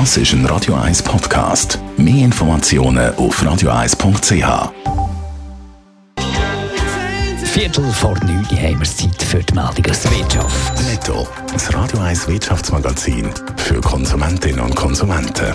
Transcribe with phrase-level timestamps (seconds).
[0.00, 1.78] Das ist ein Radio 1 Podcast.
[1.96, 4.72] Mehr Informationen auf radio1.ch.
[7.44, 10.82] Viertel vor neun haben wir Zeit für die Meldung aus der Wirtschaft.
[10.90, 15.54] Netto, das Radio 1 Wirtschaftsmagazin für Konsumentinnen und Konsumenten.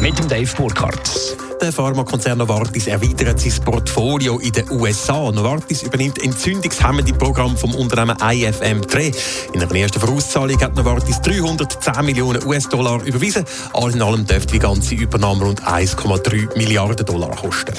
[0.00, 1.53] Mit dem Dave Burkhardt.
[1.64, 5.32] Der Pharmakonzern Novartis erweitert sein Portfolio in den USA.
[5.32, 9.16] Novartis übernimmt entzündungshemmende Programm vom Unternehmen IFM3.
[9.54, 13.46] In einer ersten Vorauszahlung hat Novartis 310 Millionen US-Dollar überwiesen.
[13.72, 17.72] Alles in allem dürfte die ganze Übernahme rund 1,3 Milliarden Dollar kosten.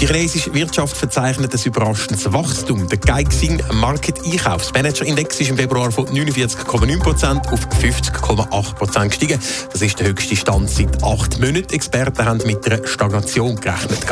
[0.00, 2.88] Die chinesische Wirtschaft verzeichnet ein überraschendes Wachstum.
[2.88, 9.40] Der Geixing Market Einkaufsmanager Index ist im Februar von 49,9% auf 50,8% gestiegen.
[9.72, 11.74] Das ist der höchste Stand seit acht Monaten.
[11.74, 14.06] Experten haben mit einer Stagnation gerechnet.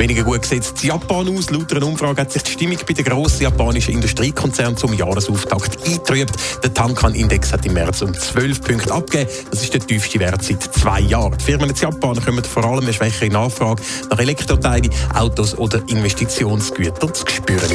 [0.00, 1.50] Weniger gut sieht Japan aus.
[1.50, 6.32] Laut einer Umfrage hat sich die Stimmung bei den grossen japanischen Industriekonzernen zum Jahresauftakt eingetrübt.
[6.62, 9.28] Der Tankan-Index hat im März um 12 Punkte abgegeben.
[9.50, 11.36] Das ist der tiefste Wert seit zwei Jahren.
[11.36, 17.12] Die Firmen in Japan kommen vor allem eine schwächere Nachfrage nach Elektroteilen Autos oder Investitionsgüter
[17.12, 17.68] zu spüren.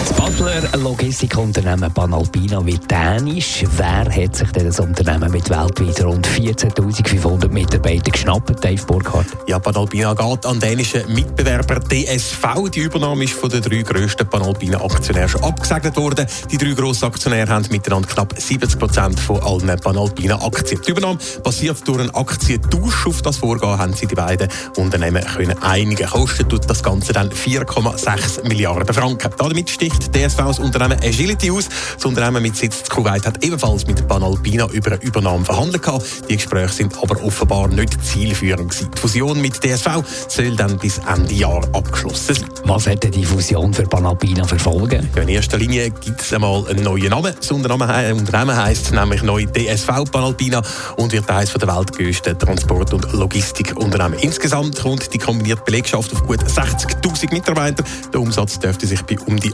[0.00, 3.64] Das Butler Logistikunternehmen Panalpina wird dänisch.
[3.76, 9.26] Wer hat sich denn das Unternehmen mit weltweit rund 14.500 Mitarbeitern geschnappt, Dave Burkhardt?
[9.46, 12.70] Ja, Panalpina geht an dänischen Mitbewerber DSV.
[12.74, 16.26] Die Übernahme ist von den drei grössten Panalpina-Aktionären schon abgesegnet worden.
[16.50, 20.80] Die drei grossen Aktionäre haben miteinander knapp 70 Prozent von allen Panalpina-Aktien.
[20.86, 23.06] Die Übernahme passiert durch einen Aktientausch.
[23.06, 26.08] Auf das Vorgehen haben sie die beiden Unternehmen können einigen.
[26.08, 29.30] Kostet tut das Ganze dann 4,6 Milliarden Franken.
[29.38, 31.68] Damit sticht DSV das Unternehmen Agility aus.
[31.96, 35.82] Das Unternehmen mit Sitz in Kuwait hat ebenfalls mit Panalpina über eine Übernahme verhandelt.
[36.28, 38.90] Die Gespräche sind aber offenbar nicht zielführend gewesen.
[38.94, 39.88] Die Fusion mit DSV
[40.28, 42.48] soll dann bis Ende Jahr abgeschlossen sein.
[42.64, 45.08] Was denn die Fusion für Panalpina verfolgen?
[45.14, 47.34] Ja, in erster Linie gibt es einmal einen neuen Namen.
[47.38, 50.62] Das Unternehmen heisst nämlich neu DSV Panalpina
[50.96, 54.18] und wird eines der weltgrößten Transport- und Logistikunternehmen.
[54.20, 57.84] Insgesamt kommt die kombinierte Belegschaft auf gut 60.000 Mitarbeiter.
[58.12, 59.53] Der Umsatz dürfte sich bei um die